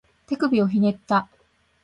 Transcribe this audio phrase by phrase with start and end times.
[0.25, 1.29] 手首をひねった